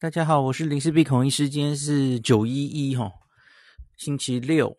[0.00, 1.46] 大家好，我是林氏璧孔医师。
[1.46, 3.12] 今天是九一一哈，
[3.98, 4.74] 星期六。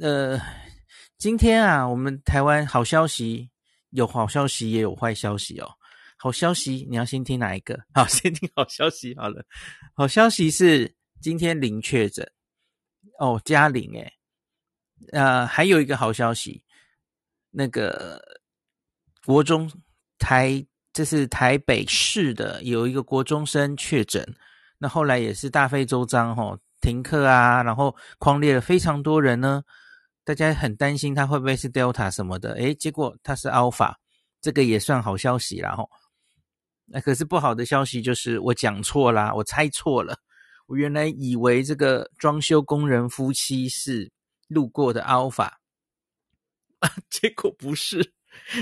[0.00, 0.40] 呃，
[1.18, 3.50] 今天啊，我们台湾好消息，
[3.90, 5.70] 有好消息也有坏消息哦。
[6.16, 7.78] 好消息，你要先听哪一个？
[7.92, 9.44] 好， 先听好消息好了。
[9.92, 12.26] 好消息是今天零确诊
[13.18, 14.10] 哦，加零诶。
[15.12, 16.64] 呃，还有一个好消息，
[17.50, 18.18] 那个
[19.26, 19.70] 国中
[20.18, 20.66] 台。
[20.96, 24.34] 这是台北市的有一个国中生确诊，
[24.78, 29.62] 那后来也是大费周章吼，停课啊，然后狂列了非常多人呢，
[30.24, 33.94] 大家很担心他会不会是 Delta 什么的，诶，结果他是 Alpha，
[34.40, 35.90] 这个也算好消息啦吼。
[36.86, 40.16] 那可是不好的消息就是我讲错啦，我猜错了，
[40.66, 44.10] 我原来以为这个装修工人夫妻是
[44.48, 45.50] 路过的 Alpha，
[47.10, 48.14] 结果不是，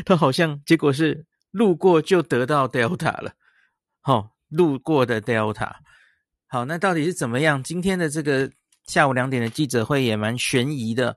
[0.05, 1.24] 他好像结果是。
[1.55, 3.33] 路过就得到 Delta 了，
[4.01, 5.73] 好、路过的 Delta，
[6.49, 7.63] 好，那到底是怎么样？
[7.63, 8.51] 今天的这个
[8.89, 11.16] 下午两点的记者会也蛮悬疑的，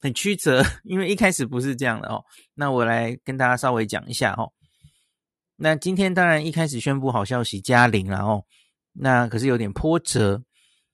[0.00, 2.22] 很曲折， 因为一开始不是这样的哦。
[2.54, 4.52] 那我来跟大家稍微讲一下哦。
[5.56, 8.44] 那今天当然一开始宣布好消息加零了哦，
[8.92, 10.40] 那可是有点波折。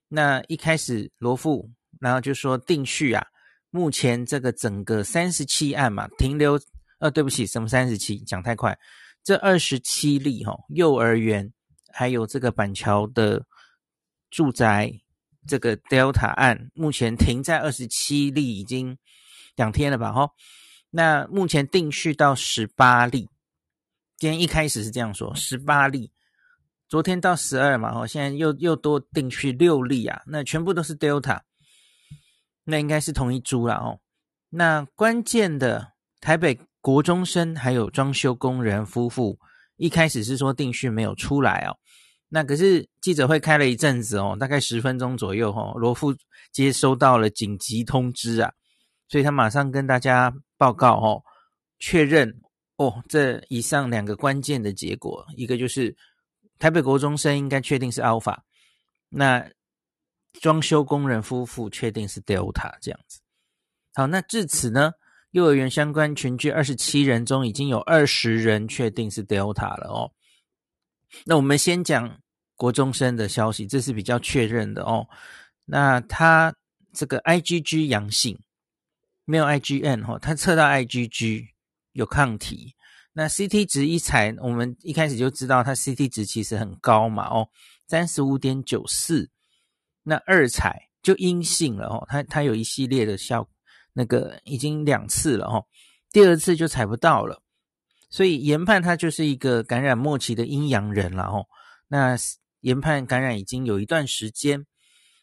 [0.09, 3.23] 那一开始罗富，然后就说定序啊，
[3.69, 6.59] 目前这个整个三十七案嘛停留。
[7.01, 8.19] 呃，对不起，什么三十七？
[8.19, 8.79] 讲太快。
[9.23, 11.53] 这二十七例哈、哦，幼儿园
[11.93, 13.45] 还有这个板桥的
[14.31, 14.93] 住宅，
[15.47, 18.97] 这个 Delta 案目前停在二十七例，已经
[19.57, 20.13] 两天了吧？
[20.13, 20.31] 哈，
[20.91, 23.29] 那目前定序到十八例。
[24.17, 26.13] 今天一开始是这样说，十八例。
[26.89, 31.41] 昨天到十二嘛，哈，现在又又多定序六例啊，那全部都是 Delta，
[32.65, 34.01] 那应该是同一株了哦。
[34.49, 36.61] 那关键的台北。
[36.81, 39.39] 国中生还有装修工人夫妇，
[39.77, 41.77] 一开始是说定序没有出来哦，
[42.29, 46.15] 那可是记者会开了一阵子哦，大概十分钟左右哦，罗富
[46.53, 48.53] 接收到了紧急通知啊，
[49.09, 51.23] 所以他马上跟大家报告哦，
[51.79, 52.41] 确认
[52.77, 55.95] 哦，这以上两个关键的结果，一个就是
[56.59, 58.39] 台北国中生应该确定是 Alpha，
[59.09, 59.47] 那
[60.41, 63.21] 装修工人夫妇确定是 Delta 这样子。
[63.95, 64.93] 好，那至此呢？
[65.33, 70.11] 幼儿园相关群聚二十七人中，已经有二十人确定是 Delta 了哦。
[71.25, 72.21] 那我们先讲
[72.57, 75.07] 国中生的消息，这是比较确认的哦。
[75.65, 76.55] 那他
[76.93, 78.39] 这个 IgG 阳性，
[79.25, 81.47] 没有 IgN 哈、哦，他测到 IgG
[81.93, 82.75] 有抗体。
[83.13, 87.49] 那 CT 值一采，我们一开始就知道他 CT 值其实很高嘛哦，
[87.87, 89.29] 三十五点九四。
[90.03, 93.53] 那二采就阴性了哦，他他有一系列的效果。
[93.93, 95.67] 那个已经两次了哦，
[96.13, 97.43] 第二次就采不到了，
[98.09, 101.47] 所以研判他就是一个感染末期的阴阳人了哦。
[101.89, 102.17] 那
[102.61, 104.65] 研判感染已经有一段时间，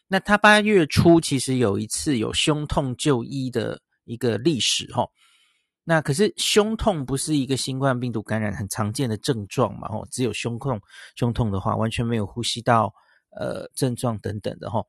[0.06, 5.10] 那他八月初其实有一次有胸痛就医的一个历史哦。
[5.84, 10.78] 那可是胸痛不是一个新冠病毒感染很常见的症状嘛哦，只有胸痛，
[11.16, 12.92] 胸痛的话完全没有呼吸道
[13.30, 14.86] 呃症状等等的哦。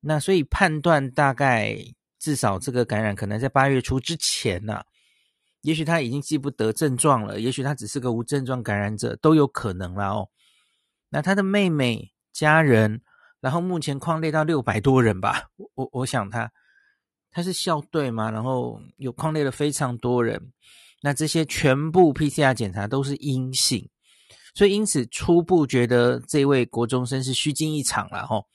[0.00, 1.76] 那所以判断大概。
[2.24, 4.80] 至少这个感染可能在八月初之前呢、
[5.60, 10.30] 也许他已经记不得症状了，也许他只是个无症状感染者，都有可能啦哦。
[11.10, 13.02] 那他的妹妹、家人，
[13.42, 16.50] 然后目前匡列到六百多人吧，我我想他
[17.30, 20.54] 他是校队嘛，然后有匡列了非常多人，
[21.02, 23.90] 那这些全部 PCR 检查都是阴性，
[24.54, 28.46] 所以因此初步觉得这位国中生是虚惊一场了吼。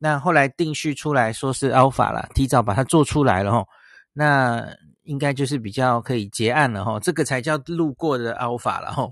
[0.00, 3.66] 那后来定序出来说是 Alpha 了，提早把它做出来了齁，
[4.12, 4.64] 那
[5.02, 9.10] 应该就是比较可以结案了齁，这个才叫路过的 Alpha 了齁。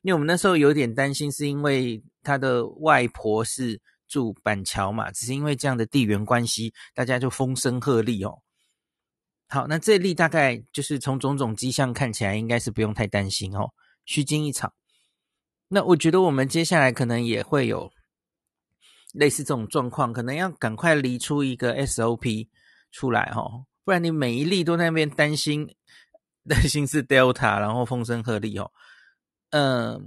[0.00, 3.78] 因为我们那时候有点担心，是因为他的外婆是
[4.08, 8.38] 住板桥嘛，只是因为这样的地缘关系，大家就风声鹤唳哦。
[9.48, 13.68] 好，那这例大概就是从种种迹象看起来，应该是不用太担心哦，
[14.06, 14.72] 虚惊一场。
[15.68, 17.90] 那我觉得我们接下来可能也会有。
[19.14, 22.48] 类似这种状况，可能要赶快离出一个 SOP
[22.92, 25.68] 出来哦，不然你每一例都在那边担心，
[26.48, 28.70] 担心是 Delta，然后风声鹤唳哦。
[29.50, 30.06] 嗯，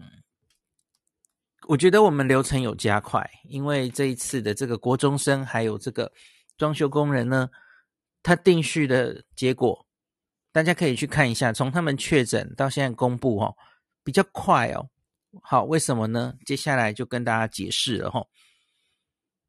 [1.68, 6.12] 我觉得我们流程有加快，因为这一次的这个国中生还有这个
[6.58, 7.50] 装修工人呢，
[8.22, 9.86] 他定序的结果，
[10.52, 13.56] 大家可以去看一下，从他们确诊到现在公布哦，
[14.04, 14.90] 比较快哦。
[15.42, 16.36] 好，为什么呢？
[16.46, 18.24] 接下来就跟大家解释了哈。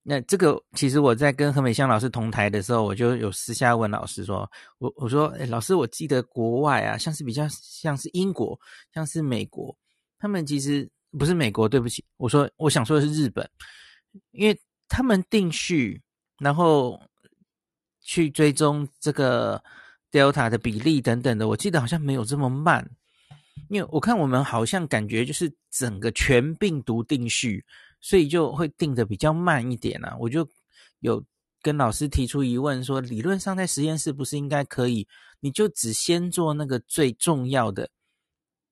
[0.06, 8.60] 那这个其实我在跟何美香老师同台的时候，我就有私下问老师说：“我我说，诶老师，我记得国外啊，像是比较像是英国，
[8.92, 9.74] 像是美国，
[10.18, 10.86] 他们其实
[11.18, 13.48] 不是美国，对不起，我说我想说的是日本，
[14.32, 16.02] 因为他们定序，
[16.38, 17.00] 然后
[18.02, 19.62] 去追踪这个
[20.12, 22.86] Delta 的比例等等的，我记得好像没有这么慢。
[23.70, 27.64] 因为我看我们好像感觉就是整个全病毒定序，
[28.04, 30.14] 所以就会定的比较慢一点啊。
[30.20, 30.46] 我就
[31.00, 31.24] 有
[31.62, 35.08] 跟老师提出疑问说，理论上在实验室不是应该可以，
[35.40, 37.88] 你就只先做那个最重要的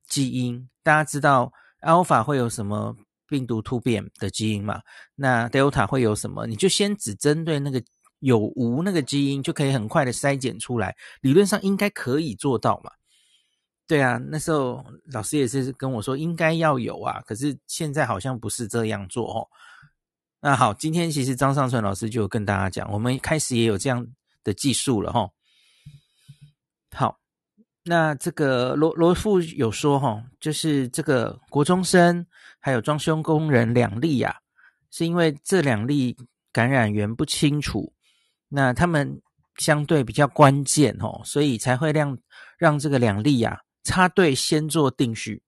[0.06, 0.68] 基因。
[0.82, 1.50] 大家知道
[1.80, 2.94] Alpha 会有什么
[3.26, 4.82] 病毒突变的基因嘛？
[5.14, 6.46] 那 Delta 会有什么？
[6.46, 7.82] 你就先只针对那个
[8.18, 10.94] 有无那个基因，就可以很快的筛检出来。
[11.22, 12.90] 理论上应该可以做到嘛？
[13.92, 19.46] 对啊，那时候老师也是跟我说应该要有啊，可是现在好像不是这样做哦。
[20.40, 24.06] 那好，今天其实张上淳老师就跟大家讲，我们开始也有这样
[24.42, 25.28] 的技术了哈。
[26.96, 27.18] 好，
[27.84, 32.26] 那这个罗罗富有说哈，就是这个国中生
[32.60, 34.34] 还有装修工人两例呀，
[34.90, 36.16] 是因为这两例
[36.50, 37.92] 感染源不清楚，
[38.48, 39.20] 那他们
[39.58, 42.16] 相对比较关键哦，所以才会让
[42.56, 43.60] 让这个两例呀。
[43.82, 45.42] 插队先做定序，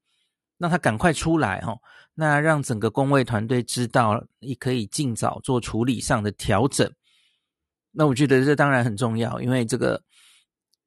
[0.59, 1.77] 让他赶快出来哈。
[2.15, 6.89] 那让整个工位团队知道，也可以尽早做处理上的调整。
[7.91, 10.03] 那我觉得这当然很重要，因为这个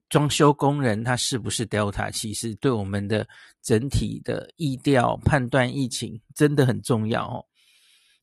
[0.09, 3.27] 装修工人他是不是 Delta，其实对我们的
[3.61, 7.45] 整体的疫调判断疫情真的很重要哦。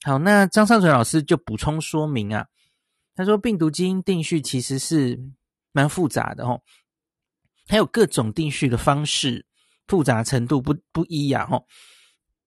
[0.03, 2.47] 好，那张尚存老师就补充说明啊，
[3.15, 5.19] 他说病毒基因定序其实是
[5.73, 6.63] 蛮复杂的哦。
[7.67, 9.47] 还有各种定序的方式，
[9.87, 11.47] 复杂程度不不一呀、啊。
[11.47, 11.67] 吼，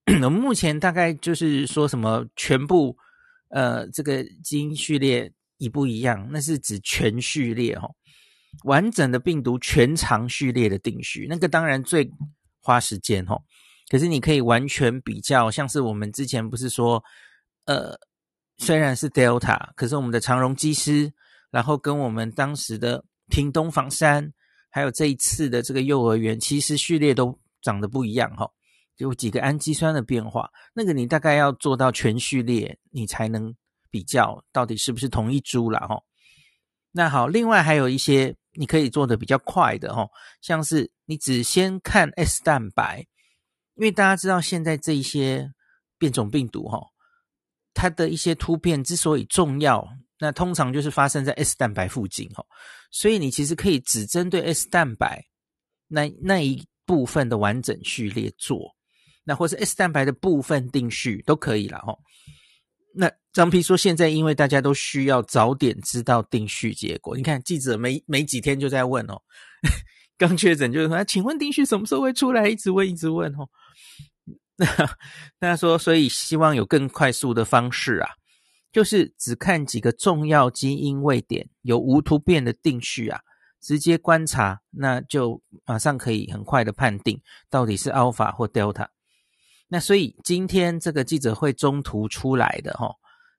[0.22, 2.96] 我们目前大概就是说什么全部，
[3.50, 7.94] 呃，这个基因序列一不一样，那是指全序列吼，
[8.64, 12.08] 完整的病毒全长序列的定序，那个当然最
[12.60, 13.42] 花时间吼。
[13.90, 17.02] 可是你可以完全比较，像是我们之前不是说，
[17.64, 17.98] 呃，
[18.58, 21.12] 虽然是 Delta，可是我们的长荣机师，
[21.50, 24.32] 然后跟我们当时的屏东房山。
[24.70, 28.48] 还有这一次的这个幼儿园，其实序列都长得不一样哈，
[28.96, 33.54] 有几个氨基酸的变化，那个你大概要做到全序列，你才能
[33.90, 36.00] 比较到底是不是同一株了哈。
[36.90, 40.06] 那好，另外还有一些你可以做的比较快的哈，
[40.40, 43.06] 像是你只先看 S 蛋白，
[43.74, 45.50] 因为大家知道现在这一些
[45.98, 46.80] 变种病毒哈，
[47.72, 49.88] 它的一些突变之所以重要。
[50.20, 52.44] 那通常就是发生在 S 蛋白附近哈，
[52.90, 55.24] 所以你其实可以只针对 S 蛋白
[55.86, 58.74] 那那一部分的完整序列做，
[59.24, 61.96] 那或是 S 蛋白的部分定序都可以了哈。
[62.94, 69.20] 那张丕说，现在因为大家都需要早点知道定序结果，你看记者没没几天就在问哦，
[70.18, 72.48] 刚确诊就是说，请问定序什么时候会出来？
[72.48, 73.48] 一直问一直问哦。
[74.56, 74.66] 那
[75.38, 78.10] 大家说，所以希望有更快速的方式啊。
[78.70, 83.20] 就是只看几个重要基因位点有无突变的定序啊，
[83.60, 88.88] 直接观察，那就马上可以很快的判定到底是 Alpha 或 Delta。
[89.68, 92.94] 那所以今天这个记者会中途出来的哈，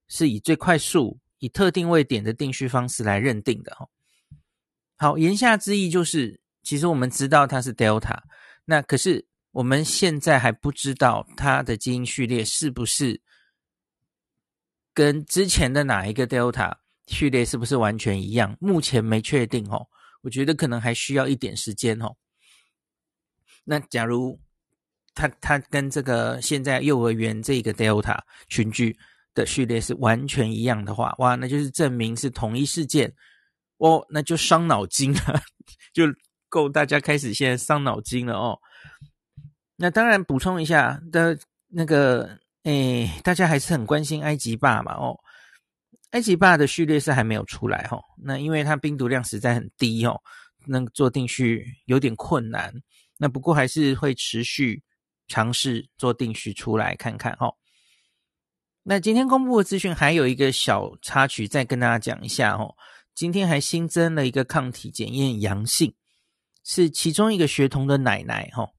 [0.07, 3.87] 是以最快速以特定位点的定序方式来认定的哈。
[4.97, 8.17] 好，言下之意就是，其实我们知道它是 Delta，
[8.65, 13.21] 那可是我们现在还不知道它的基因序列是不是。
[14.93, 16.73] 跟之前的哪一个 Delta
[17.07, 18.57] 序列是不是完全一样？
[18.59, 19.87] 目前没确定哦，
[20.21, 22.15] 我觉得可能还需要一点时间哦。
[23.63, 24.39] 那假如
[25.13, 28.97] 他他跟这个现在幼儿园这个 Delta 群聚
[29.33, 33.13] 的序列是完全一样的话，哇，那就是证明是同一事件
[33.77, 35.41] 哦，那就伤脑筋了，
[35.93, 36.03] 就
[36.49, 38.59] 够大家开始现在伤脑筋了哦。
[39.77, 42.39] 那当然补充一下的那个。
[42.69, 44.93] 哎，大家还是很关心埃及霸嘛？
[44.93, 45.19] 哦，
[46.11, 47.99] 埃及霸的序列是还没有出来、哦。
[48.15, 50.21] 那因为它病毒量实在很低哦，
[50.67, 52.71] 那做定序有点困难。
[53.17, 54.83] 那不过还是会持续
[55.27, 57.55] 尝试做定序出来看看、哦。
[58.83, 62.75] 那今天公布的资讯还有一个小插曲，再跟大家讲一下哦。
[63.15, 65.95] 今天还新增了一个抗体检验阳性，
[66.63, 68.69] 是其中一个学童的奶奶哈、哦。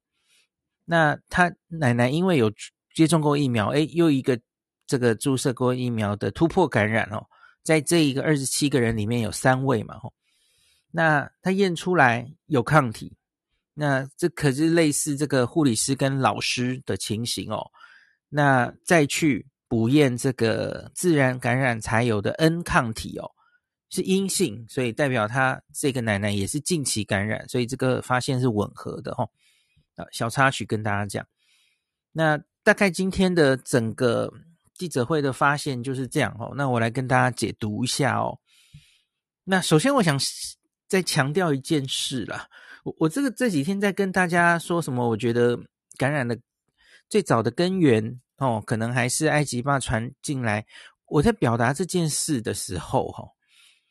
[0.84, 2.52] 那他奶奶因为有。
[2.94, 4.38] 接种过疫苗，诶，又一个
[4.86, 7.24] 这个注射过疫苗的突破感染哦，
[7.62, 10.12] 在这一个二十七个人里面有三位嘛，吼，
[10.90, 13.16] 那他验出来有抗体，
[13.74, 17.70] 那这可是类似这个护理师跟老师的情形哦，
[18.28, 23.30] 那再去补验这个自然感染才有的 N 抗体哦，
[23.90, 29.24] 是阴性，所以代表他这个奶奶也是近期感染，所以这个发现是吻合的哈，
[29.94, 31.24] 啊，小插曲跟大家讲，
[32.10, 32.42] 那。
[32.62, 34.32] 大概今天的整个
[34.74, 36.52] 记者会的发现就是这样哦。
[36.56, 38.38] 那我来跟大家解读一下哦。
[39.44, 40.18] 那首先我想
[40.88, 42.48] 再强调一件事啦，
[42.84, 45.08] 我我这个这几天在跟大家说什么？
[45.08, 45.58] 我觉得
[45.96, 46.38] 感染的
[47.08, 50.66] 最早的根源哦，可能还是埃及霸传进来。
[51.06, 53.24] 我在表达这件事的时候，哈，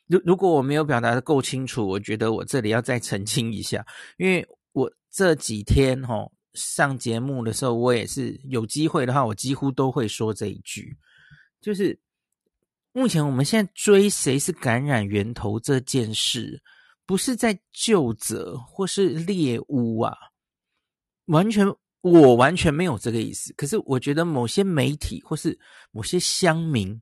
[0.06, 3.84] 如如果我没有表达得够清楚，我觉得我这里要再澄清一下，
[4.16, 10.96] 因为我这几天哈上节目的时候，我也是有机会的话，我几乎都会说这一句，
[11.60, 11.98] 就是
[12.92, 16.62] 目前我们现在追谁是感染源头这件事，
[17.06, 20.16] 不是在究责或是猎巫啊，
[21.26, 21.66] 完全。
[22.02, 26.98] 我完全没有这个意思，可是我觉得某些媒体或是某些乡民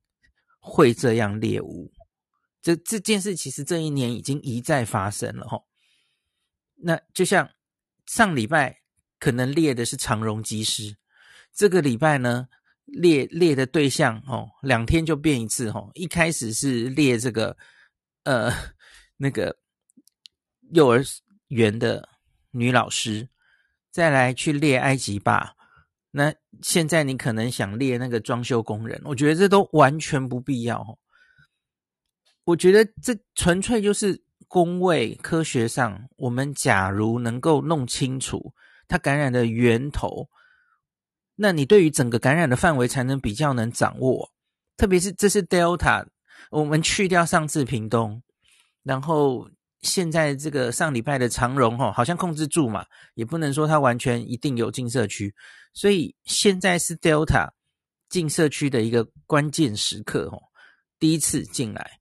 [0.58, 1.88] 会这样猎巫，
[2.60, 5.62] 这这件事其实这一年已经一再发生了齁。
[6.74, 7.48] 那就像
[8.06, 8.76] 上礼拜
[9.18, 10.96] 可能列的是长荣机师，
[11.52, 12.48] 这个礼拜呢
[12.84, 15.90] 列列的对象哦，两天就变一次哦。
[15.94, 17.56] 一开始是列这个
[18.24, 18.52] 呃
[19.16, 19.56] 那个
[20.72, 21.02] 幼儿
[21.48, 22.08] 园的
[22.50, 23.28] 女老师。
[23.90, 25.54] 再来去列埃及霸，
[26.12, 26.32] 那
[26.62, 30.98] 现在你可能想列那个装修工人，我觉得这都完全不必要。
[32.44, 38.54] 我觉得这纯粹就是工位科学上，我们假如能够弄清楚
[38.88, 40.28] 它感染的源头，
[41.36, 44.32] 那你对于整个感染的范围才能比较能掌握。
[44.76, 46.06] 特别是这是 Delta，
[46.50, 48.22] 我们去掉上次屏东，
[48.82, 49.48] 然后。
[49.82, 55.32] 现在这个上礼拜的长荣哈，好像控制住嘛，也不能说它完全一定有进社区，
[55.72, 57.48] 所以现在是 Delta
[58.08, 60.42] 进社区的一个关键时刻哦，
[60.98, 61.97] 第一次进来，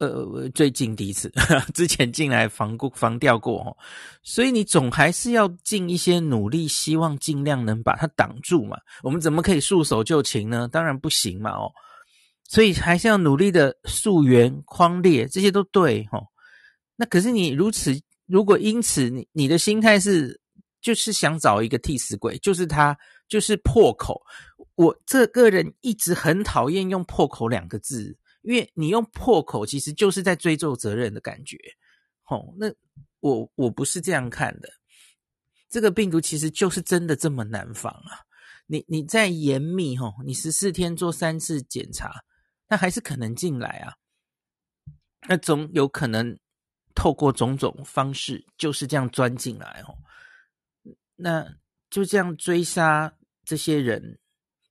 [0.00, 1.30] 呃，最近第一次，
[1.74, 3.76] 之前进来防过防掉过哦，
[4.22, 8.78] 所以你总还是要尽一些努力，希望尽量能把它挡住嘛。
[9.02, 10.66] 我们怎么可以束手就擒呢？
[10.66, 11.70] 当然不行嘛哦，
[12.48, 16.24] 所以还是要努力的溯源、框列，这些都对哦。
[16.96, 17.92] 那可是你如此，
[18.26, 20.40] 如果因此你你的心态是
[20.80, 22.96] 就是想找一个替死鬼，就是他
[23.28, 24.18] 就是破口。
[24.76, 31.56] 我这个人一直很讨厌用破口两个字，因为你用破口其实就是在追究责任的感觉。
[32.22, 32.72] 吼，那
[33.20, 34.68] 我我不是这样看的。
[35.68, 38.20] 这个病毒其实就是真的这么难防啊！
[38.66, 42.24] 你你再严密吼，你十四天做三次检查，
[42.68, 43.94] 那还是可能进来啊。
[45.28, 46.38] 那总有可能。
[46.92, 49.96] 透过种种方式就是这样钻进来哦，
[51.14, 51.46] 那
[51.88, 54.18] 就这样追杀这些人，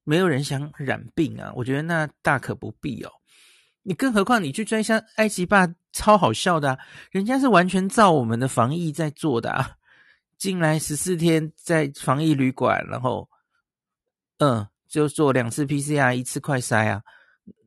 [0.04, 3.12] 没有人想染病啊，我觉得那大可不必哦。
[3.89, 6.77] 你更何况你去追杀埃及霸，超好笑的啊，
[7.10, 9.72] 人家是完全照我们的防疫在做的啊，
[10.38, 13.27] 进来十四天在防疫旅馆，然后
[14.38, 17.01] 嗯，就做两次 PCR，一次快筛啊，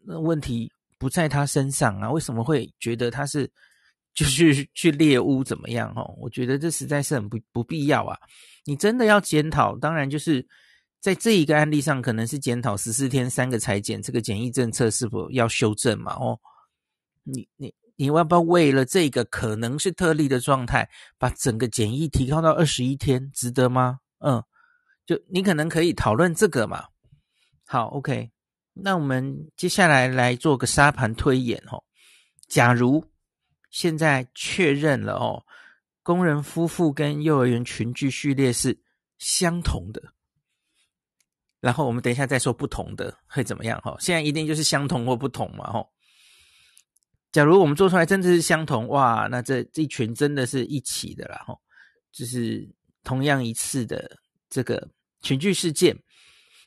[0.07, 3.51] 那问题不在他身上啊，为什么会觉得他是？
[4.15, 5.93] 就去 去猎巫怎么样？
[5.97, 8.17] 哦，我觉得这实在是很不不必要啊！
[8.65, 10.47] 你真的要检讨，当然就是
[11.03, 16.15] 在这一个案例上，可能是检讨十四天三个裁剪这个检疫政策是否要修正嘛？
[16.15, 16.39] 哦，
[17.25, 23.99] 你你你要不要为了这个可能是特例的状态，把整个检疫提高到二十一天，值得吗？
[24.21, 24.41] 嗯，
[25.05, 26.85] 就你可能可以讨论这个嘛。
[27.67, 28.31] 好，OK，
[28.73, 31.83] 那我们接下来来做个沙盘推演哦。
[32.47, 33.05] 假如
[33.71, 35.43] 现在确认了哦，
[36.05, 38.79] 工人夫妇跟幼儿园群聚序列是
[39.19, 40.12] 相同的，
[41.63, 43.97] 然后我们等一下再说不同的会怎么样哈。
[44.01, 45.87] 现在一定就是相同或不同嘛哈。
[47.31, 51.57] 假如我们做出来真的是相同，哇，那这这一群真的是一起的啦哈，
[52.11, 52.69] 就是
[53.05, 54.19] 同样一次的
[54.51, 54.87] 这个
[55.23, 55.97] 群聚事件。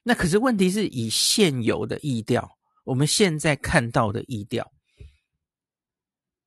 [0.02, 2.50] 那可是问题是以现有的疫调，
[2.86, 4.72] 我们现在看到的疫调。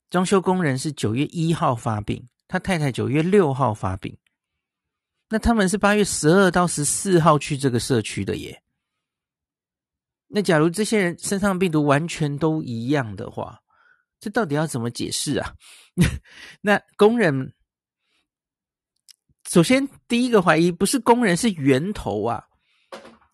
[0.09, 4.17] 装修工人是九月一号发病，他太太九月六号发病，
[5.29, 8.63] 那他们是八月十二到十四号去这个社区的耶。
[10.27, 13.61] 那假如这些人身上病毒完全都一样的话，
[14.21, 15.55] 这到底要怎么解释啊？
[16.61, 17.55] 那工人
[19.49, 22.45] 首先第一个怀疑不是工人是源头啊，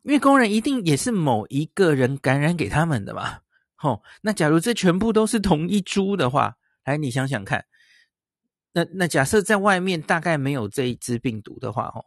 [0.03, 3.41] 因为工人一定也是某一个人感染给他们的嘛。
[3.77, 6.57] 吼，那假如这全部都是同一株的话。
[6.85, 7.65] 来，你想想看，
[8.77, 12.05] 那那假设在外面大概没有这一支病毒的话，哦，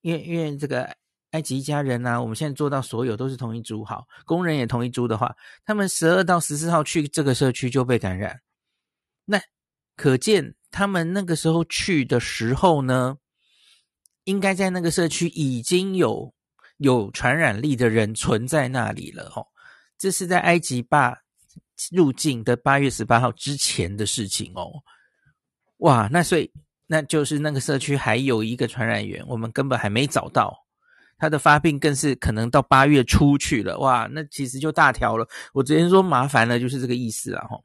[0.00, 0.92] 因为因为这个
[1.30, 5.32] 埃及一家人啊，我们现在做到所有都是同一株，好，工人也同一株的话，
[5.64, 8.40] 他们十二到十四号去这个社区就被感染，
[9.24, 9.40] 那
[9.94, 13.16] 可见他们那个时候去的时候呢，
[14.24, 16.34] 应该在那个社区已经有
[16.78, 19.46] 有传染力的人存在那里了哦。
[19.96, 21.16] 这是在埃及霸
[21.92, 24.82] 入境的八月十八号之前的事情哦。
[25.78, 26.50] 哇，那所以
[26.86, 30.66] 那就是那个社区还有一个传染源，我们根本还没找到，
[31.18, 33.78] 他的发病更是可能到八月初去了。
[33.78, 35.28] 哇，那其实就大条了。
[35.52, 37.60] 我直接说麻烦了，就是这个意思了哈。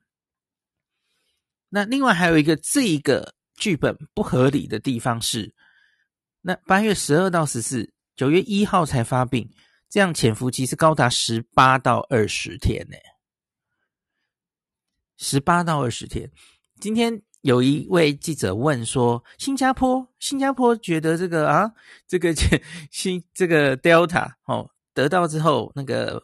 [1.70, 5.54] 那另外还有一个这一个剧本不合理的地方是，
[6.42, 9.50] 那八月十二到十四，九月一号才发病，
[9.90, 12.98] 这样潜伏期是高达十八到二十天呢，
[15.18, 16.30] 十八到二十天。
[16.82, 21.72] 今天有一位记者问说，新加坡，新加坡觉得这个啊，
[22.08, 22.34] 这个
[22.92, 26.22] 新这个 Delta 哦，得到之后那个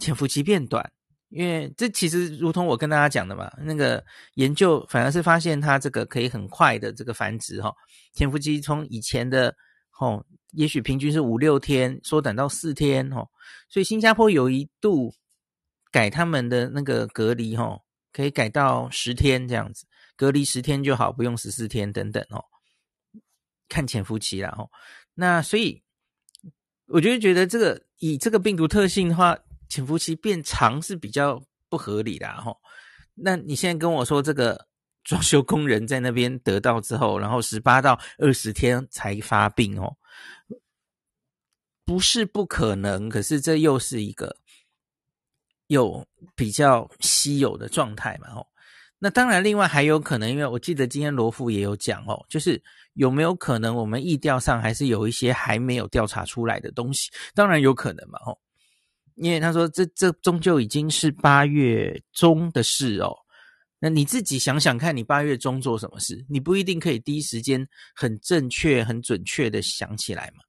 [0.00, 0.92] 潜伏期变短。
[1.28, 7.72] 因为这其实如同我跟大家讲的嘛，那个研究反而是发现它这个可以很快的这个繁殖哈，
[8.12, 9.54] 潜伏期从以前的
[10.00, 13.28] 哦，也许平均是五六天，缩短到四天哦，
[13.68, 15.14] 所以新加坡有一度
[15.92, 17.78] 改他们的那个隔离哈，
[18.12, 19.86] 可以改到十天这样子，
[20.20, 22.44] 隔离十天就好，不用十四天等等哦，
[23.70, 24.68] 看潜伏期啦哦，
[25.14, 25.82] 那所以
[26.88, 29.38] 我就觉得这个以这个病毒特性的话。
[29.70, 32.52] 潜伏期变长是比较不合理的哈。
[33.14, 34.66] 那你现在跟我说这个
[35.04, 39.96] 装修工人在那边得到之后，然后十八到二十天才发病哦，
[41.84, 44.38] 不是不可能，可是这又是一个
[45.68, 48.44] 有比较稀有的状态嘛哦。
[49.02, 57.10] 那当然，另外还有可能，因为我记得今天罗富也有讲哦，就是有没有可能我们意调上还是有一些还没有调查出来的东西？
[57.34, 58.36] 当然有可能嘛哦。
[59.16, 63.14] 因为他说这这终究已经是八月中的事哦，
[63.78, 66.24] 那你自己想想看，你八月中做什么事？
[66.28, 70.42] 你不一定可以第一时间很正确、很准确的想起来嘛。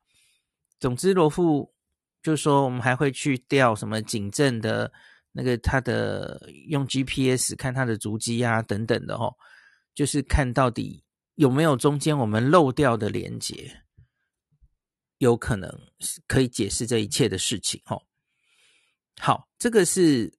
[0.79, 1.74] 总之，罗富
[2.22, 4.91] 就说我们还会去调什么警政的
[5.31, 9.33] 那个他的用 GPS 看他的足迹啊等等的哦，
[9.94, 11.03] 就是看到底
[11.35, 13.81] 有没有中间我们漏掉的连接，
[15.20, 15.70] 有可能
[16.27, 18.01] 可以解释这一切的事情哦。
[19.20, 20.33] 好，这个是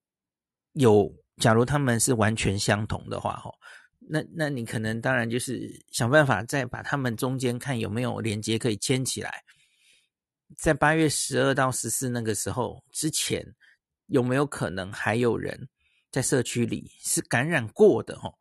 [0.72, 3.54] 有，假如他们是完全相同的话，吼，
[3.98, 9.42] 那那你可能当然就是想办法再把他们中间看有没有连接可以牵起来，
[10.58, 13.54] 在八月十二到十四那个时候之前，
[14.12, 15.68] 有没有可能还有人
[16.10, 18.38] 在社区里是感染过的，吼？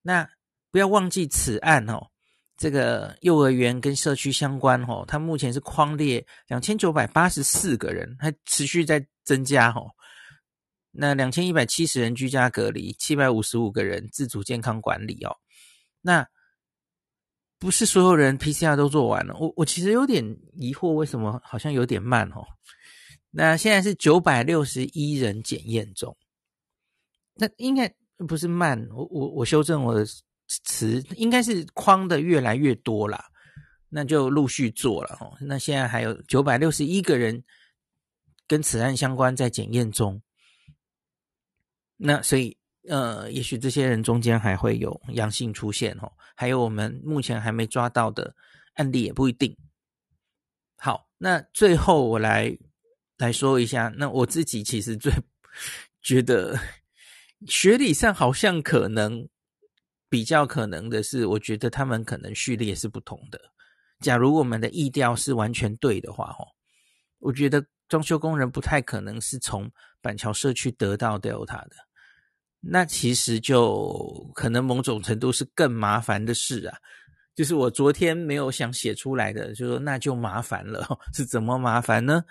[0.00, 0.26] 那
[0.70, 2.08] 不要忘记此案，哦。
[2.56, 9.90] 这个幼儿园跟社区相关，吼，它目前是框列两千九百八十四个人，还持续在增加，哦。
[10.90, 15.36] 那两千一百七十人居家隔离，七百五十五个人自主健康管理哦。
[16.00, 16.26] 那
[17.58, 22.46] 不是所有人 PCR 都做完了，我我其实有点疑惑，为什么好像有点慢哦？
[23.32, 26.16] 那现在是九百六十一人检验中，
[27.34, 27.92] 那应该
[28.28, 30.06] 不是慢，我我我修正我的。
[30.64, 33.24] 词应该是框的越来越多了，
[33.88, 35.34] 那就陆续做了哦。
[35.40, 37.42] 那现在还有九百六十一个人
[38.46, 40.20] 跟此案相关在检验中，
[41.96, 42.54] 那所以
[42.86, 46.12] 呃，也许这些人中间还会有阳性出现哦。
[46.36, 48.34] 还有我们目前还没抓到的
[48.74, 49.56] 案例也不一定。
[50.76, 52.54] 好，那最后我来
[53.18, 55.12] 来说一下，那我自己其实最
[56.02, 56.58] 觉得
[57.46, 59.28] 学理上好像可能。
[60.12, 63.40] 比较可能的是，我觉得他们可能序列是不同的。
[64.00, 66.48] 假如我们的意调是完全对的话，吼，
[67.18, 69.72] 我觉得装修工人不太可能是从
[70.02, 71.70] 板桥社区得到 Delta 的。
[72.60, 76.76] 那其实就可能某种程度是更麻烦的事啊。
[77.34, 80.86] 就是我昨天没有想写出来的，就说那就麻烦了。
[81.16, 82.22] 是怎么麻烦呢？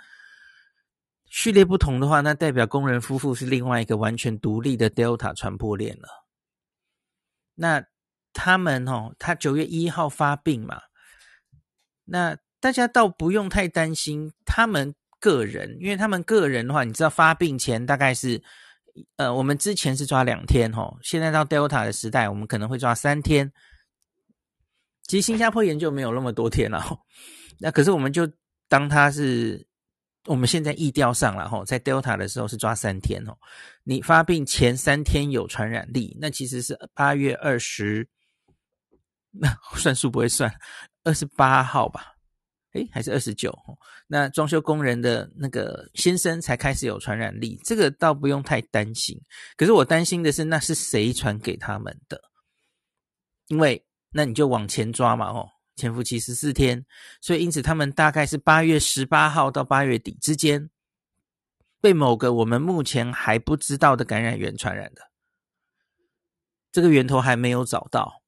[1.33, 6.09] 序列不同的话，那代表工人夫妇是另外一个完全独立的 Delta 传播链了。
[7.55, 7.81] 那
[8.33, 10.81] 他们哦，他九月一号发病嘛，
[12.03, 18.43] 那大家倒不用太担心他们个人，因为他们个人的话，你知道发病前大概是，
[19.15, 23.49] 呃，我们之前是抓两天哦，现在到 Delta 的时代，我们可能会抓三天。
[25.03, 26.83] 其实新加坡研究没有那么多天了，
[27.57, 28.29] 那可是我们就
[28.67, 29.65] 当他是。
[30.25, 33.35] 我们现在疫调上了哈，在 Delta 的时候是抓三天哦。
[33.83, 38.07] 你发病前三天有传染力，那其实是八月二十，
[39.31, 40.53] 那 算数不会算，
[41.03, 42.13] 二十八号吧？
[42.73, 43.53] 诶，还是二十九？
[44.07, 49.19] 那装修工人的那个先生才开始有传染力，这个倒不用太担心。
[49.57, 52.21] 可是我担心的是，那是谁传给他们的？
[53.47, 56.85] 因为那你就往前抓嘛，哦，潜伏期十四天，
[57.21, 60.69] 所以因此他们大概是八月十八号到八月底之间，
[61.79, 65.01] 被某个我们目前还不知道的感染源传染的。
[66.71, 68.21] 这个源头还没有找到。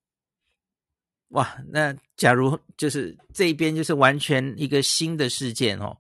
[1.30, 5.98] 哇，那假如就是这边就是完全一个新的事件哦，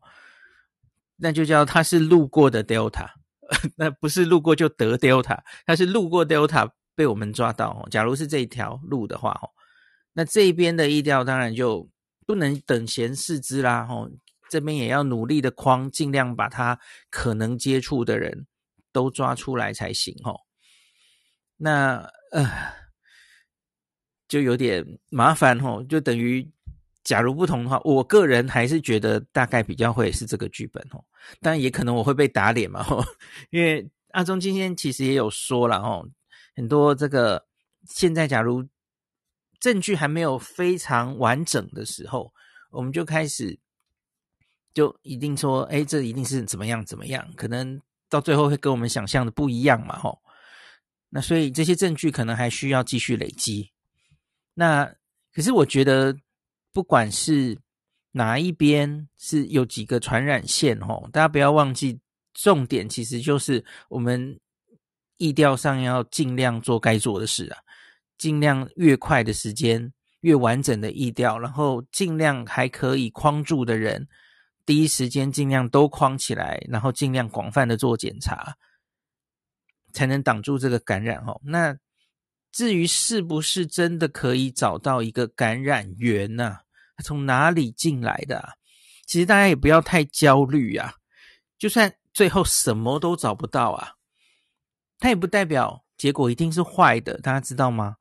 [1.17, 3.09] 那就叫他是路过的 Delta，
[3.75, 7.87] 那不是路过就得 Delta，他是路过 Delta 被我们抓到哦。
[7.89, 9.49] 假如是这一条路的话哦。
[10.15, 11.89] 那这边的疫调当然就
[12.27, 14.07] 不能等闲视之啦，吼，
[14.47, 18.45] 这边也要努力的框，尽量把他可能接触的人
[18.91, 20.39] 都抓出来才行，吼。
[21.57, 22.47] 那呃，
[24.27, 26.47] 就有点麻烦，吼，就等于
[27.03, 31.03] 假如不同的话，我个人还是觉得大概比较会是这个剧本，吼，
[31.41, 33.03] 但也可能我会被打脸嘛，吼，
[33.49, 36.07] 因为阿中今天其实也有说了，吼，
[36.55, 37.47] 很多这个
[37.89, 38.63] 现在假如。
[39.63, 42.33] 证据还没有非常完整的时候，
[42.69, 43.57] 我们就开始
[44.73, 50.21] 就一定说，哎，这一定是怎么样怎么样，可能到最后会跟我们想象的不一样嘛，吼。
[51.07, 53.71] 那所以这些证据可能还需要继续累积。
[54.53, 54.93] 那
[55.33, 56.13] 可是我觉得，
[56.73, 57.57] 不管是
[58.11, 62.01] 哪一边是有几个传染线，吼，大家不要忘记，
[62.33, 64.37] 重点其实就是我们
[65.15, 67.62] 意调上要尽量做该做的事啊。
[68.23, 74.07] 尽量越快的时间，越完整的疫调，然后尽量还可以框住的人，
[74.65, 78.55] 第一时间尽量都框起来，然后尽量广泛的做检查，
[79.91, 81.41] 才能挡住这个感染哦。
[81.43, 81.77] 那
[82.49, 86.59] 至于是不是真的可以找到一个感染源呢？
[87.03, 88.53] 从哪里进来的啊？
[89.05, 90.93] 其实大家也不要太焦虑啊。
[91.57, 93.95] 就算最后什么都找不到啊，
[94.97, 97.97] 它也不代表结果一定是坏的，大家知道吗？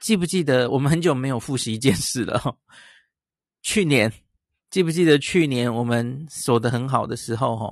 [0.00, 2.56] 记不记得我们很久没有复习一件事了？
[3.62, 4.10] 去年
[4.70, 7.70] 记不记得去年我们守得很好的时候，哈，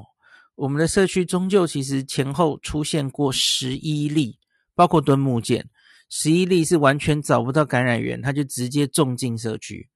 [0.54, 4.38] 我们的社区终究其实前后出现过十一例，
[4.74, 5.66] 包括敦睦舰，
[6.10, 9.88] 十一例是完全找不到感染源，他就直接种进社区，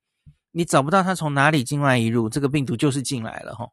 [0.53, 3.69] 你找不到他从哪里境外一入，这个病毒就是进来了，哈，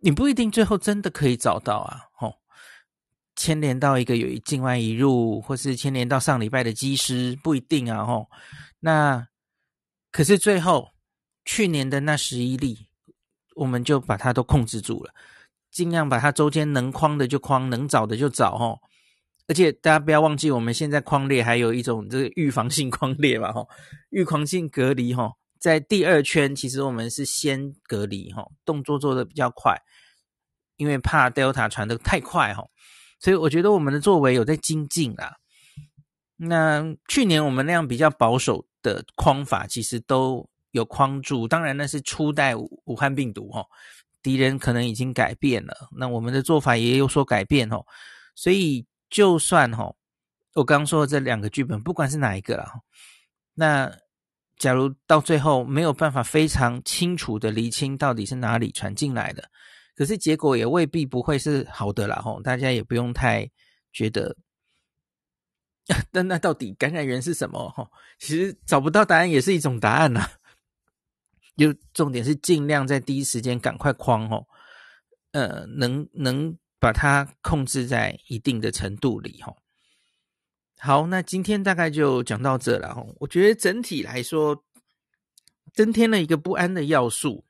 [0.00, 2.30] 你不一定最后真的可以找到啊，哈。
[3.36, 8.28] 牵连到一个有境外移入，或是牵连到上礼拜的机师，不一定啊吼。
[8.80, 9.28] 那
[10.10, 10.88] 可是最后
[11.44, 12.88] 去年的那十一例，
[13.54, 15.12] 我们就把它都控制住了，
[15.70, 18.80] 尽量把它周间能框的就框，能找的就找吼。
[19.48, 23.68] 而且大家不要忘记，我们现在框列还有一种这个预防性框列嘛吼，
[24.10, 29.80] 预防性隔离吼，在第二圈其实我们是先隔离吼，动作做的比较快，
[30.76, 32.70] 因为怕 Delta 传的太快吼。
[33.18, 35.32] 所以我觉得我们的作为有在精进啊。
[36.36, 41.48] 那去年我们那样比较保守的框法，其实都有框住。
[41.48, 43.64] 当然那是初代武汉病毒哈，
[44.22, 47.82] 敌人可能已经改变了，那我们的做法也有所改变哦。
[48.34, 49.90] 所以就算哈，
[50.54, 52.70] 我刚刚说的这两个剧本，不管是哪一个啦，
[53.54, 53.90] 那
[54.58, 59.48] 假如到最后没有办法非常清楚的厘清到底是哪里传进来的。
[59.96, 63.50] 可是结果也未必不会是好的啦，吼，大家也不用太
[63.92, 64.36] 觉得。
[66.12, 67.70] 但那到底感染源是什么？
[67.70, 70.28] 吼，其实找不到答案也是一种答案呐。
[71.56, 74.46] 就重点是尽量在第一时间赶快框吼，
[75.32, 79.56] 呃，能能把它控制在一定的程度里吼。
[80.78, 83.14] 好，那今天大概就讲到这了吼。
[83.20, 84.62] 我觉得整体来说，
[85.72, 87.46] 增添了一个不安的要素。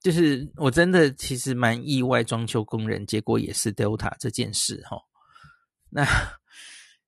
[0.00, 4.96] 就是我真的其实蛮意外，装修工人结果也是 Delta 这件事哈。
[5.90, 6.06] 那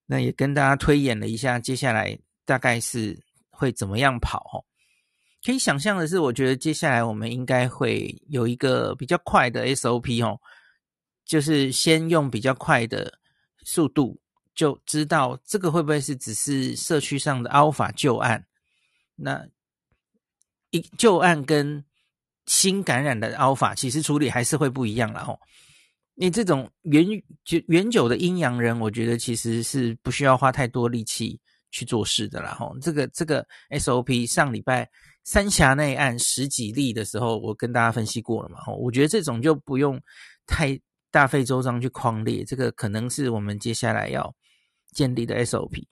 [0.07, 3.17] 那也跟大家推演了一下，接下来大概是
[3.51, 4.61] 会怎么样跑哈。
[5.45, 10.39] 可以想象的是，我觉得接下来我们应该会有一个比较快的 SOP 哦，
[11.25, 13.19] 就是先用比较快的
[13.65, 14.21] 速度
[14.55, 18.47] 就知道这个会不会是只是社区上的 Alpha 旧案。
[19.15, 19.47] 那
[20.71, 21.85] 一旧案跟
[22.51, 25.39] 新感染的 Alpha 其实处理还是会不一样了吼，
[26.17, 27.07] 你这种远
[27.45, 31.39] 就远久的阴阳人，我觉得其实是不需要花太多力气
[31.71, 32.77] 去做事的啦吼。
[32.83, 34.91] 这个这个 SOP 上礼拜
[35.23, 40.03] 三峡内案十几例的时候，我跟大家分析过了嘛吼，我觉得这种就不用
[40.45, 40.77] 太
[41.13, 44.35] 大费周章去框列，这个可能是我们接下来要
[44.93, 45.85] 建立的 SOP。